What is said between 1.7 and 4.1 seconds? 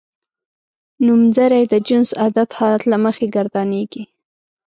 د جنس عدد حالت له مخې ګردانیږي.